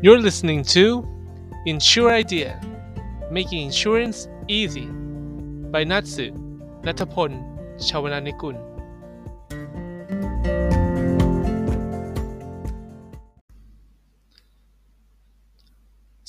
[0.00, 1.04] You're listening to
[1.66, 2.60] Insure Idea
[3.32, 4.86] Making Insurance Easy
[5.72, 6.26] by Natsu
[6.86, 7.30] นัทพล
[7.86, 8.56] ชาวนานิกุล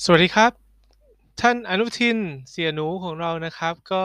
[0.04, 0.52] สวัสดีครับ
[1.40, 2.18] ท่านอนุทิน
[2.50, 4.04] เสียหนูของเรานะครับ ก็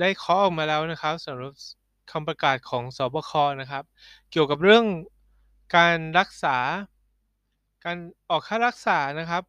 [0.00, 1.52] ได้เคาะออกมาแล้วนะครับสำหรับ
[2.10, 3.84] คำประกาศของสบคนะครับ
[4.30, 4.84] เกี่ยวกับเรื่อง
[5.76, 6.56] การรักษา
[7.84, 7.98] การ
[8.30, 9.42] ออกค่ารักษานะครับ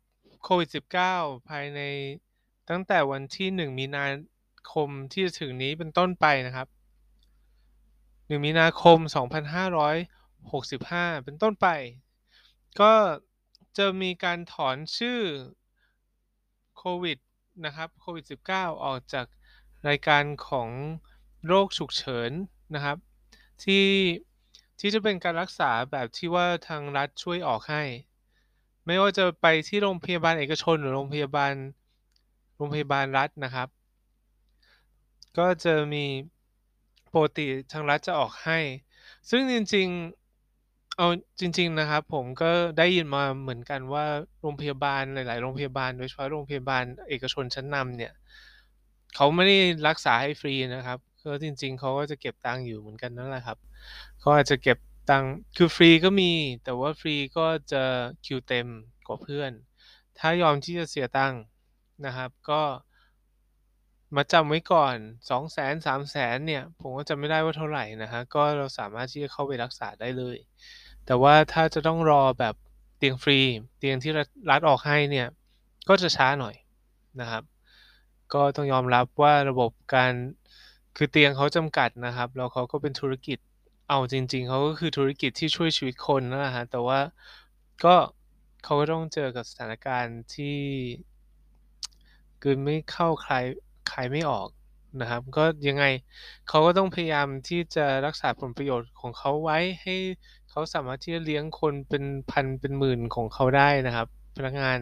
[0.44, 0.70] โควิด
[1.08, 1.80] -19 ภายใน
[2.70, 4.06] ตั้งแต่วันที่ 1 มีนา
[4.72, 6.68] คมที่จะถึงนี้เป็นต้นไปนะครับ
[7.68, 8.98] 1 มีนาคม
[10.32, 11.68] 2565 เป็นต้นไป
[12.82, 12.94] ก็
[13.78, 15.20] จะมีการถอนชื่อ
[16.78, 17.18] โควิด
[17.66, 19.26] นะครับโควิด -19 ออกจาก
[19.88, 20.70] รายการของ
[21.48, 22.32] โรคฉุกเฉิน
[22.76, 22.98] นะครับ
[23.64, 23.86] ที่
[24.80, 27.84] ที่จะเป็นการรักษาแบบที่ว่าทางรัฐช่วยออกให้
[28.86, 31.54] ไม่ว่าจะไปที่โรงพยาบาลเอกชนหรือโรงพยาบาล
[32.56, 33.68] โรงพยาบาลรัฐนะครับ
[35.38, 36.06] ก็จะมี
[37.14, 38.60] ปกติทางรัฐจะออกให้
[39.30, 41.08] ซึ่งจริงๆเอา
[41.40, 44.06] จริง ๆนะครับ ผมก็ได้ยินมาเหมือนกันว่า
[44.42, 48.14] โรงพยาบาลหลาย ๆ โรงพยาบาลโดยเฉพาะโรงพยาบาลเอกชนชั้นนำเนี่ย
[49.16, 53.58] เขาไม่ได้รักษาให้ฟรีนะครับก็จริง ๆเขาก็จะเก็บตังค์อยู่เหมือนกันนั่นแหละครับ
[54.20, 54.78] เขาอาจจะเก็บ
[55.10, 56.32] ตังค์คือฟรีก็มี
[56.64, 57.84] แต่ว่าฟรีก็จะ
[58.26, 58.68] คิวเต็ม
[59.08, 59.52] กว่าเพื่อน
[60.20, 61.42] ถ้ายอมที่จะเสียตังค์
[62.06, 62.62] นะครับ ก็
[64.16, 64.96] มาจำไว้ก่อน
[65.30, 70.38] 2 0 0 0 0 0 3 0 0 0 0เนี่ย ผมก็จำไม่ได้ว่าเท่าไหร่นะฮะ ก็เราสามารถที่จะเข้าไปรักษาได้เลย
[71.06, 72.56] แต่ว่าถ้าจะต้องรอแบบ
[72.98, 73.40] เตียงฟรี
[73.78, 74.12] เตียงที่
[74.50, 75.28] รัฐออกให้เนี่ย
[75.90, 76.56] ก็จะช้าหน่อย
[77.22, 77.44] นะครับ
[78.34, 80.12] ก็ต้องยอมรับว่าระบบการ
[80.98, 83.38] คือเตียงเขาจำกัดนะครับ แล้วเขาก็เป็นธุรกิจ
[83.88, 87.00] เอาจริง ๆเขาก็คือธุรกิจที่ช่วยชีวิตคนนะฮะแต่ว่า
[87.84, 87.96] ก็
[88.64, 90.58] เขาก็ต้องเจอกับสถานการณ์ที่
[92.44, 93.34] กืนไม่เข้าใคร
[93.92, 94.48] ขายไม่ออก
[95.02, 95.84] นะครับ ก็ยังไง
[96.48, 99.96] เขาก็ต้องพยายามที่จะรักษาผลประโยชน์ของเขาไว้ ให้
[100.50, 104.80] เขาสามารถที่จะเลี้ยงคนเป็นพันเป็นหมื่นของเขาได้นะครับ พนักงาน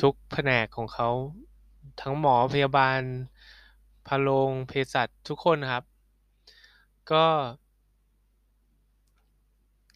[0.00, 1.08] ทุกแผนกของเขา
[2.02, 3.00] ทั้งหมอพยาบาล
[4.06, 5.84] พาโรงเภสัชทุกคนครับ
[7.12, 7.24] ก็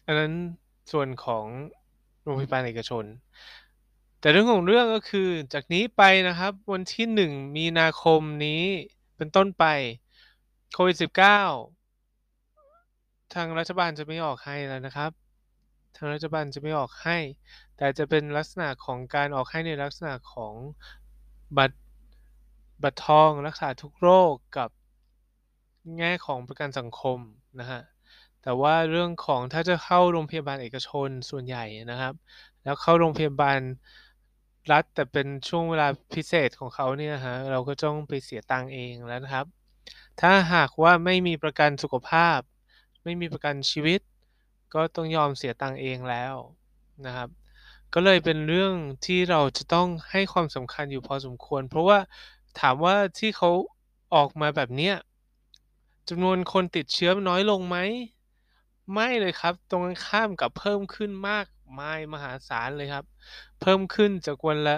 [0.05, 0.33] อันนั้น
[0.91, 1.45] ส่วนของ
[2.21, 3.05] โรงพยาบาลเอกชน
[4.19, 8.61] แต่เรื่องของเรื่องก็คือจากนี้ไปนะครับ วันที่1มีนาคมนี้
[9.17, 9.65] เป็นต้นไป
[10.73, 10.95] โควิด
[12.01, 15.11] -19 ทางรัฐบาลจะไม่ออกให้แล้วนะครับ
[15.95, 17.17] ทางรัฐบาลจะไม่ออกให้
[17.77, 20.53] แต่จะเป็นลักษณะของการออกให้ในลักษณะของ
[21.57, 21.77] บัตร
[22.83, 24.69] บัตรทองรักษาทุกโรคกับ
[25.97, 27.19] แง่ของประกันสังคม
[27.59, 27.81] นะฮะ
[28.45, 32.13] แต่ว่าเรื่องของถ้าจะเข้าโรงพยาบาลเอกชนส่วนใหญ่นะครับ
[32.63, 33.59] แล้วเข้าโรงพยาบาล
[34.71, 39.45] รัฐแต่เป็นช่วงเวลาพิเศษของเขาเนี่ยฮะเราก็ต้องไปเสียตังค์เองแล้วนะครับ
[40.21, 42.39] ถ้าหากว่าไม่มีประกันสุขภาพ
[43.03, 43.99] ไม่มีประกันชีวิต
[44.73, 46.35] ก็ต้องยอมเสียตังค์เองแล้ว
[47.05, 47.29] นะครับ
[47.93, 48.73] ก็เลยเป็นเรื่อง
[49.05, 51.99] ที่เราจะต้องให้ความสำคัญอยู่พอสมควร เพราะว่า
[52.59, 53.49] ถามว่าที่เขา
[54.15, 54.95] ออกมาแบบเนี้ย
[56.09, 57.77] จำนวนคนติดเชื้อน้อยลงไหม
[58.93, 61.45] ไม่เลยครับ ตรงกันข้ามกับเพิ่มขึ้นมาก
[61.79, 63.05] มายมหาศาลเลยครับ
[63.61, 64.77] เพิ่มขึ้นจากวันละ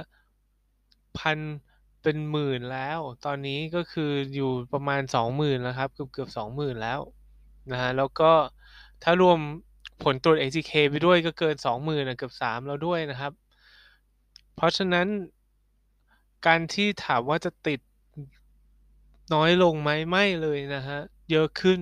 [1.17, 1.39] พัน
[2.01, 6.99] เป็นหมื่นแล้ว ตอนนี้ก็คืออยู่ประมาณ20,000แล้วครับ เกือบเกือบ20,000แล้ว
[7.71, 8.31] นะฮะแล้วก็
[9.03, 9.39] ถ้ารวม
[10.03, 13.33] ผลตรวจ ATK ไปด้วยก็เกิน20,000นะเกือบ3แล้วด้วยนะครับ
[14.55, 15.07] เพราะฉะนั้น
[16.47, 17.79] การที่ถามว่าจะติด
[19.33, 20.99] น้อยลงไหมไม่เลยนะฮะ
[21.31, 21.79] เยอะขึ้น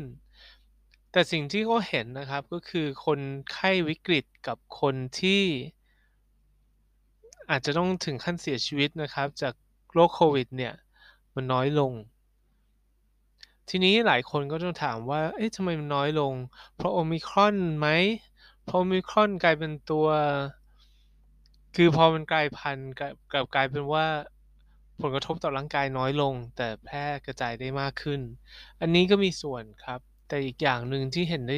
[1.16, 3.20] แต่สิ่งที่เขาเห็นนะครับก็คือคน
[3.52, 5.44] ไข้วิกฤตกับคนที่
[7.50, 9.54] อาจจะต้องถึงขั้นเสียชีวิตนะครับ จาก
[9.94, 10.74] โรคโควิดเนี่ย
[11.36, 11.92] มันน้อยลง
[13.70, 16.34] ทีนี้หลายคนก็ต้องถามว่า เอ๊ะทำไมมันน้อยลง
[16.76, 17.88] เพราะโอมิครอนไหม
[18.66, 20.08] เพราะโอมิครอนกลายเป็นตัว
[21.76, 22.92] คือพอมันกลายพันธุ์
[23.34, 24.06] กับกลายเป็นว่า
[25.02, 28.22] ผลกระทบต่อร่างกายน้อยลง แต่แพร่กระจายได้มากขึ้น
[28.82, 31.58] อันนี้ก็มีส่วนครับ แต่อีกอย่างหนึ่งที่เห็นได้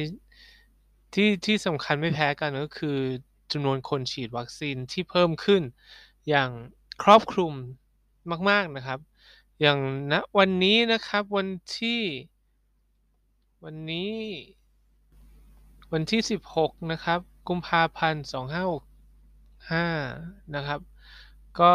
[1.14, 2.98] ที่ที่สำคัญไม่แพ้กันก็คือ
[3.52, 5.62] จำนวนคนฉีดวัคซีนที่เพิ่มขึ้น
[6.28, 6.50] อย่าง
[7.02, 7.52] ครอบคลุม
[8.50, 8.98] มาก ๆนะครับ
[9.60, 9.78] อย่าง
[10.12, 11.48] ณนะวันนี้นะครับวัน
[11.78, 12.02] ที่
[13.64, 14.14] วันนี้
[15.92, 16.20] วันที่
[16.54, 20.80] 16 นะครับ กุมภาพันธ์2565 นะครับ
[21.60, 21.72] ก็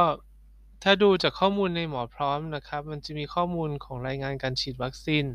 [0.84, 5.26] ถ้าดูจากข้อมูลในหมอพร้อมนะครับ มันจะมีข้อมูลของรายงานการฉีดวัคซีน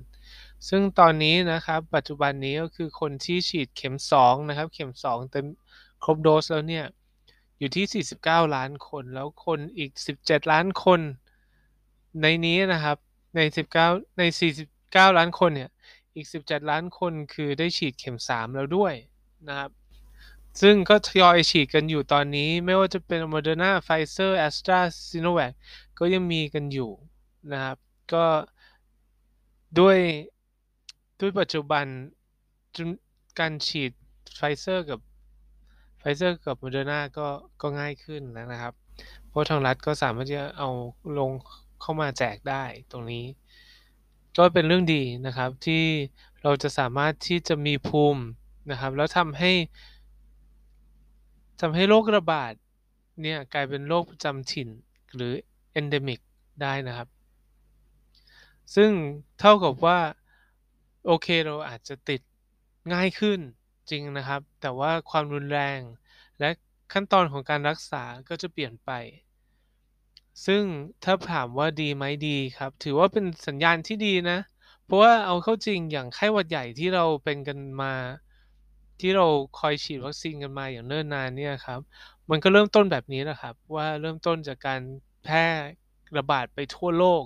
[0.69, 5.47] ซึ่งตอนนี้นะครับปัจจุบันนี้ก็คือคนที่ฉีดเข็ม2นะครับ เข็ม2เต็ม
[6.05, 6.87] ครบโดสแล้วเนี่ย
[7.59, 9.91] อยู่ที่ 49 ล้านคน แล้วคนอีก
[10.23, 11.01] 17 ล้านคน
[12.23, 12.97] ในนี้นะครับ
[13.37, 13.41] ใน
[13.81, 14.23] 19 ใน
[14.71, 15.71] 49 ล้านคนเนี่ย
[16.15, 18.95] อีก 17 ล้านคนคือได้ฉีดเข็ม 3 แล้วด้วย
[19.49, 19.71] นะครับ
[20.61, 25.53] ซึ่งก็ทยอยฉีดกันอยู่ตอนนี้ไม่ว่าจะเป็น Moderna Pfizer Astra Sinovac
[25.99, 26.91] ก็ยังมีกันอยู่
[27.53, 27.77] นะครับ
[28.13, 28.25] ก็
[29.79, 29.99] ด้วย
[31.21, 31.85] ด้วยปัจจุบัน
[33.39, 33.93] การฉีด
[34.37, 35.01] ไฟเซอร์กับ
[35.99, 37.27] ไฟเซอร์กับโมเดอร์นาก็
[37.63, 38.75] ก็ง่ายขึ้นแล้วนะครับ
[39.29, 40.71] เพราะทางรัฐก็สามารถจะเอา
[41.19, 41.31] ลง
[41.81, 43.25] เข้ามาแจกได้ตรงนี้
[44.39, 45.85] ก็เป็นเรื่องดีนะครับที่
[46.43, 48.23] เราจะสามารถที่จะมีภูมิ
[48.71, 49.53] นะครับ แล้วทำให้
[51.61, 52.53] ทำให้โรคระบาด
[53.23, 54.69] เนี่ยกลายเป็นโรคประจำถิ่น
[55.15, 55.33] หรือ
[55.79, 56.21] endemic
[56.63, 57.09] ได้นะครับ
[58.75, 58.91] ซึ่ง
[59.41, 59.99] เท่ากับว่า
[61.07, 62.21] โอเคเราอาจจะติด
[62.93, 63.41] ง่ายขึ้น
[63.91, 65.81] จริงนะครับ แต่ว่าความรุนแรง
[66.39, 66.51] และ
[66.93, 68.91] ขั้นตอนของการรักษาก็จะเปลี่ยนไป
[70.47, 70.63] ซึ่ง
[71.05, 74.39] ถ้าถามว่าดีไหมดีครับ ถือว่าเป็นสัญญาณที่ดีนะ
[74.85, 77.95] เพราะว่าเอาเข้าจริงอย่างไข้หวัดใหญ่ที่เราเป็นกันมา
[79.01, 79.27] ที่เรา
[79.59, 81.81] คอยฉีดวัคซีนกันมาอย่างเนิ่นนานเนี่ยครับ
[82.31, 84.81] มันก็เริ่มต้นแบบนี้แหละครับ ว่าเริ่มต้นจากการ
[85.25, 85.47] แพร่
[86.19, 87.25] ระบาดไปทั่วโลก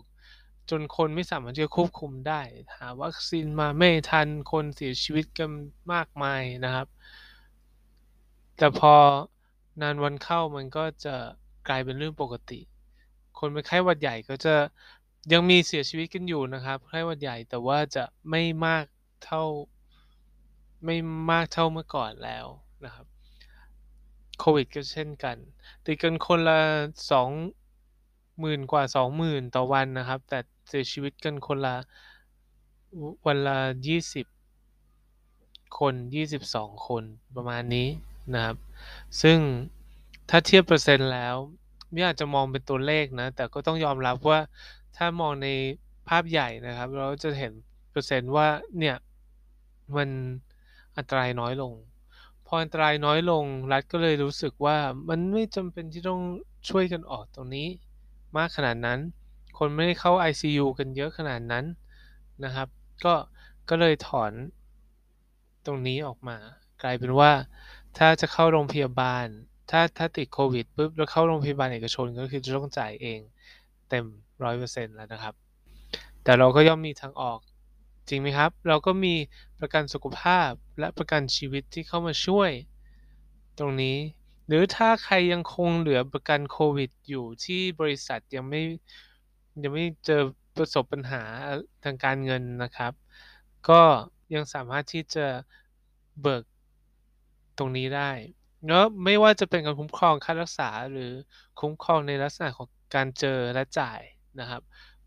[0.71, 2.41] จนคนไม่สามารถจะควบคุมได้
[2.77, 5.51] หาวัคซีนมาไม่ทันคนเสียชีวิตกัน
[5.93, 6.87] มากมายนะครับ
[8.57, 8.95] แต่พอ
[9.83, 11.15] นานวันเข้ามันก็จะ
[11.69, 12.61] กลายเป็นเรื่องปกติ
[13.39, 14.55] คนเป็นไข้หวัดใหญ่ก็จะ
[15.33, 18.85] ยังมีเสียชีวิตกันอยู่นะครับไข้หวัดใหญ่แต่ว่าจะไม่มาก
[19.25, 19.45] เท่า
[20.85, 20.97] ไม่
[21.31, 22.47] มากเท่าเมื่อก่อนแล้ว
[22.85, 23.07] นะครับ
[24.39, 25.37] โควิดก็เช่นกัน
[25.85, 26.61] ติดกันคนละ
[27.11, 27.31] สอง
[28.41, 30.39] หมื่นกว่าสองหมื่นต่อวันนะครับ แต่
[30.69, 31.77] เสียชีวิตกันคนละ
[33.27, 34.27] วันละยี่สิบ
[35.79, 37.05] คนยี่สิบสองคน
[37.37, 37.89] ประมาณนี้
[38.35, 38.57] นะครับ
[39.23, 39.39] ซึ่ง
[40.31, 41.37] ถ้าเทียบเปอร์เซ็นต์แล้ว
[41.91, 44.41] ไม่อาจจะมองเป็นตัวเลขนะ แต่ก็ต้องยอมรับว่า
[44.97, 45.49] ถ้ามองใน
[46.09, 47.53] ภาพใหญ่นะครับ เราจะเห็น
[47.91, 48.49] เปอร์เซ็นต์ว่า
[48.79, 48.97] เนี่ย
[49.97, 50.09] มัน
[50.97, 51.73] อันตรายน้อยลง
[52.47, 54.77] พออันตรายน้อยลงรัฐก็เลยรู้สึกว่า
[55.09, 56.21] มันไม่จำเป็นที่ต้อง
[56.69, 57.69] ช่วยกันออกตรงนี้
[58.37, 58.99] มากขนาดนั้น
[59.59, 61.65] คนไม่ได้เข้า ICU กันเยอะขนาดนั้น
[62.45, 62.69] นะครับ
[63.05, 63.15] ก็
[63.69, 64.33] ก็เลยถอน
[65.67, 66.37] ตรงนี้ออกมา
[66.83, 67.31] กลายเป็นว่า
[67.99, 69.27] ถ้าจะเข้าโรงพยาบาล
[69.71, 73.21] ถ้าถ้าติดโควิดปุ๊บแล้วเข้าโรงพยาบาลเอกชนก็คือจะต้องจ่ายเอง
[73.89, 74.05] เต็ม
[74.45, 75.35] ร้อยเปอร์เซ็นต์แล้วนะครับ
[76.25, 77.39] แต่เราก็ย่อมมีทางออก
[78.09, 79.15] จริงไหมครับ เราก็มี
[79.61, 82.51] ประกันสุขภาพและประกันชีวิตที่เข้ามาช่วย
[83.59, 83.97] ตรงนี้
[84.47, 88.63] หรือถ้าใครยังคงเหลือประกันโควิดอยู่ที่บริษัทยังไม่
[89.63, 90.23] ยังไม่เจอ
[90.57, 91.23] ประสบปัญหา
[91.85, 92.93] ทางการเงินนะครับ
[93.69, 93.83] ก็
[94.35, 95.27] ยังสามารถที่จะ
[96.21, 96.45] เบิก
[97.59, 98.11] ตรงนี้ได้
[98.67, 101.13] เนาะไม่ว่าจะเป็นการคุ้มครองค่ารักษาหรือ
[101.61, 104.01] คุ้มครองในลักษณะของการเจอและจ่าย
[104.41, 104.63] นะครับ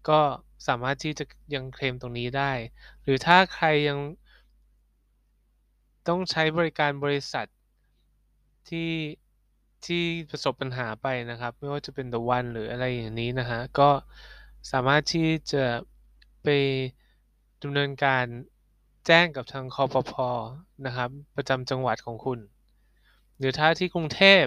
[0.10, 0.20] ก็
[0.68, 1.26] สามารถที่จะ
[1.56, 2.52] ยังเคลมตรงนี้ได้
[3.04, 4.00] หรือถ้าใครยัง
[6.08, 7.46] ต้องใช้บริการบริษัท
[8.70, 8.92] ที่
[9.86, 13.90] ที่ประสบปัญหาไปนะครับ ไม่ว่าจะเป็น The One หรืออะไรอย่างนี้นะฮะก็
[14.72, 15.66] สามารถที่จะ
[16.44, 16.48] ไป
[17.64, 18.26] ดำเนินการ
[19.06, 20.30] แจ้งกับทางคอปพอ
[20.86, 22.40] นะครับ ประจำจังหวัดของคุณ
[23.38, 24.44] หรือถ้าที่กรุงเทพ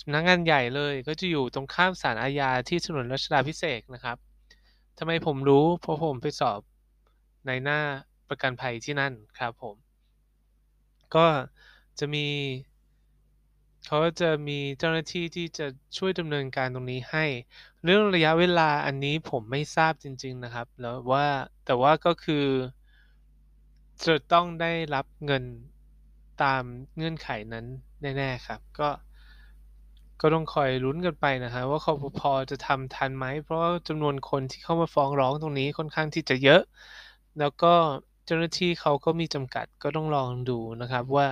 [0.00, 4.16] สำนักงงานใหญ่เลยก็จะอยู่ตรงข้ามศาลอาญาที่ถนนรัชดาพิเศษนะครับ
[4.98, 6.60] ทำไมผมรู้เพราะผมไปสอบ
[7.46, 7.80] ในหน้า
[8.28, 9.76] ประกันภัยที่นั่นครับผม
[11.14, 11.26] ก็
[11.98, 12.26] จะมี
[13.86, 17.24] เขาจะมีเจ้าหน้าที่ที่จะช่วยดำเนินการตรงนี้ให้
[17.84, 21.26] เรื่องระยะเวลาอันนี้ผมไม่ทราบจริง ๆนะครับ แล้วว่า
[21.66, 22.44] แต่ว่าก็คือ
[24.04, 25.44] จะต้องได้รับเงิน
[26.42, 26.62] ตาม
[26.96, 27.66] เงื่อนไขนั้น
[28.02, 28.88] แน่ๆครับ ก็
[30.20, 36.62] ก็ต้องคอยลุ้นกันไปนะฮะว่าคอปพอจะทำทันไหม เพราะจำนวนคนที่เข้ามาฟ้องร้องตรงนี้ค่อนข้างที่จะเยอะ
[37.38, 37.74] แล้วก็
[38.26, 41.26] เจ้าหน้าที่เขาก็มีจำกัดก็ต้องลองดูนะครับว่า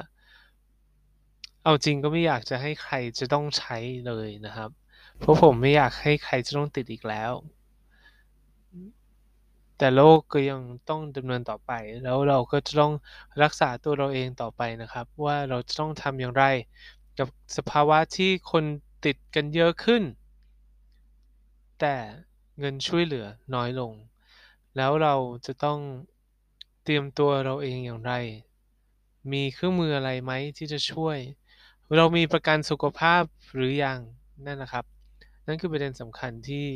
[1.64, 3.76] เอาจริงก็ไม่อยากจะให้ใครจะต้องใช้
[4.07, 4.71] เลยนะครับ
[5.19, 7.33] เพราะผมไม่อยากให้ใครจะต้องติดอีกแล้ว
[9.78, 11.73] แต่โลกก็ยังต้องดำเนินต่อไป
[12.04, 12.92] แล้วเราก็จะต้อง
[13.42, 16.45] รักษาตัวเราเองต่อไปนะครับ ว่าเราจะต้องทำอย่างไร
[17.19, 18.64] กับสภาวะที่คน
[19.04, 20.02] ติดกันเยอะขึ้น
[21.81, 21.97] แต่
[22.59, 23.92] เงินช่วยเหลือน้อยลง
[24.76, 25.14] แล้วเรา
[25.47, 25.78] จะต้อง
[26.85, 28.12] เตรียมตัวเราเองอย่างไร
[29.33, 31.19] มีเครื่องมืออะไรไหมที่จะช่วย
[31.96, 33.22] เรามีประกันสุขภาพ
[33.54, 33.99] หรือยัง
[34.46, 34.84] นั่นนะครับ
[35.46, 36.66] นั่นคือประเด็นสำคัญที่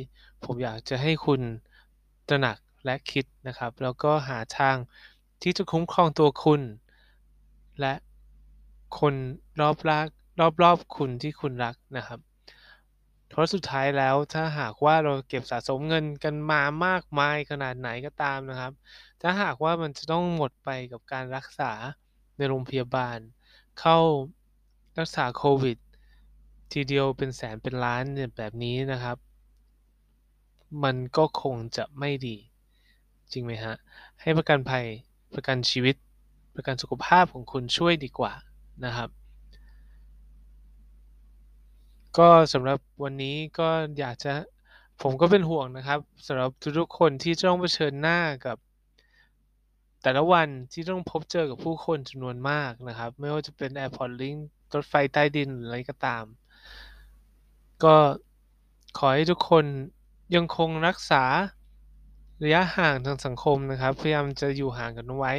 [0.45, 1.41] ผมอยากจะให้คุณ
[2.29, 4.77] ตระหนักและคิดนะครับ แล้วก็หาทาง
[5.43, 6.61] ที่จะคุ้มครองตัวคุณ
[7.81, 7.95] และ
[8.99, 9.15] คน
[9.61, 10.07] รอบราก
[10.63, 12.21] รอบๆคุณที่คุณรักนะครับ
[13.29, 18.73] เพราะสุดท้ายแล้วถ้าหากว่าเราเก็บสะสมเงินกันมามากมายขนาดไหนก็ตามนะครับ
[19.23, 21.73] ถ้าหากว่ามันจะต้องหมดไปกับการรักษา
[22.37, 23.19] ในโรงพยาบาล
[23.81, 23.99] เข้า
[24.99, 25.79] รักษาโควิด
[26.73, 29.17] ทีเดียวเป็นแสนเป็นล้านเนี่ยแบบนี้นะครับ
[30.85, 32.37] มันก็คงจะไม่ดี
[33.33, 33.75] จริงไหมฮะ
[34.21, 34.85] ให้ประกันภัย
[35.35, 35.97] ประกันชีวิต
[36.55, 38.33] ประกันสุขภาพของคุณช่วยดีกว่า
[38.85, 39.11] นะครับ
[42.19, 44.33] ก็สำหรับวันนี้ก็อยากจะ
[45.03, 48.57] ผมก็เป็นห่วงนะครับสำหรับทุกๆคนที่ต้องเผชิญหน้ากับ
[50.03, 54.41] แต่ละวันที่ต้องพบเจอกับผู้คนจำนวนมากนะครับ ไม่ว่าจะเป็น Airport Link
[54.75, 56.25] รถไฟใต้ดินหรืออะไรก็ตาม
[57.85, 57.97] ก็
[58.99, 59.65] ขอให้ทุกคน
[60.35, 61.25] ยังคงรักษา
[62.45, 65.33] ระยะห่างทางสังคมนะครับ พยายามจะอยู่ห่างกันไว้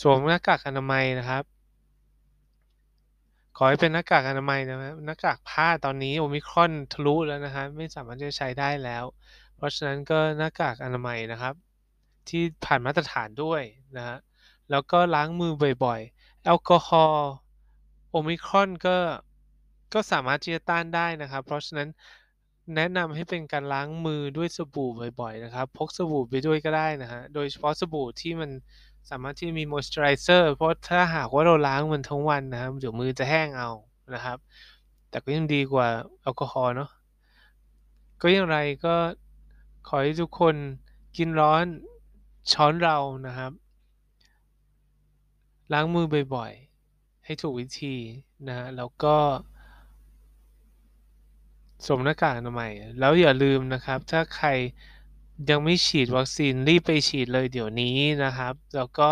[0.00, 1.44] สวมหน้ากากอนามัยนะครับ
[3.56, 9.04] ขอให้เป็นหน้ากากอนามัยนะครับหน้ากากผ้าตอนนี้โอมิครอนทะลุแล้วนะครับไม่สามารถจะใช้ได้แล้ว
[9.56, 11.54] เพราะฉะนั้นก็หน้ากากอนามัยนะครับ
[12.28, 13.62] ที่ผ่านมาตรฐานด้วย
[13.96, 14.18] นะฮะ
[14.70, 15.52] แล้วก็ล้างมือ
[15.84, 17.30] บ่อยๆ แอลกอฮอล์
[18.10, 18.96] โอมิครอนก็
[19.94, 21.88] ก็สามารถที่จะต้านได้นะครับ เพราะฉะนั้น
[22.76, 24.90] แนะนำให้เป็นการล้างมือด้วยสบู่
[25.20, 28.50] บ่อยๆนะครับ พกสบู่ไปด้วยก็ได้นะฮะ โดยเฉพาะสบู่ที่มัน
[29.10, 33.70] สามารถที่มีมอยส์เจอไรเซอร์ เพราะถ้าหากว่าเราล้างมันทั้งวันนะครับเดี๋ยวมือจะแห้งเอา
[34.14, 34.38] นะครับ
[35.10, 35.88] แต่ก็ยังดีกว่า
[36.22, 36.90] แอลกอฮอล์เนาะ
[38.20, 38.94] ก็อย่างไรก็
[39.88, 40.54] ขอให้ทุกคน
[41.16, 41.64] กินร้อน
[42.52, 43.52] ช้อนเรานะครับ
[45.72, 46.69] ล้างมือบ่อยๆ
[47.30, 47.96] ให้ถูกวิธี
[48.48, 49.16] นะฮะแล้วก็
[51.86, 54.48] สวมหน้ากากอนามัยแล้วอย่าลืมนะครับ ถ้าใคร
[55.50, 59.10] ยังไม่ฉีดวัคซีนรีบไปฉีดเลยเดี๋ยวนี้นะครับ แล้วก็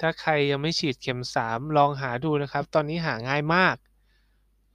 [0.00, 3.76] ถ้าใครยังไม่ฉีดเข็ม 3 ลองหาดูนะครับ ตอนนี้หาง่ายมาก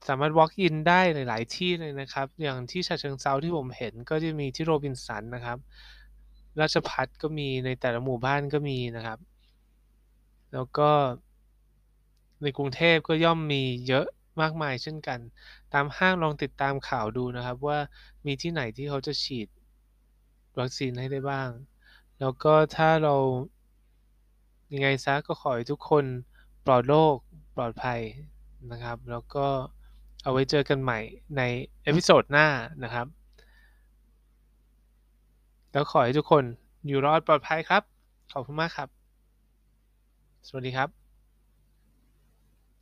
[0.07, 5.57] สามารถ walk in ได้หลาย ๆ ที่เลยนะครับ อย่างที่ฉะเชิงเซาที่ผมเห็นก็จะมีที่โรบินสันนะครับ
[6.59, 9.19] ราชพัฒก็มีในแต่ละหมู่บ้านก็มีนะครับ
[10.53, 10.89] แล้วก็
[12.43, 14.05] ในกรุงเทพก็ย่อมมีเยอะ
[14.41, 15.19] มากมายเช่นกัน
[15.73, 17.79] ตามห้างลองติดตามข่าวดูนะครับ ว่า
[18.25, 19.47] มีที่ไหนที่เขาจะฉีด
[20.59, 21.49] วัคซีนให้ได้บ้าง
[22.19, 23.15] แล้วก็ถ้าเรา
[24.73, 26.05] ยังไงซะก็ขอให้ทุกคน
[26.65, 27.15] ปลอดโรค
[27.55, 27.99] ปลอดภัย
[28.71, 29.47] นะครับ แล้วก็
[30.23, 30.99] เอาไว้เจอกันใหม่
[31.37, 31.41] ใน
[31.83, 32.47] episode หน้า
[32.83, 33.07] นะครับ
[35.71, 36.43] แล้วขอให้ทุกคน
[36.87, 37.83] อยู่รอดปลอดภัยครับ
[38.31, 38.89] ขอบคุณมากครับ
[40.47, 41.02] สวัสดีครับ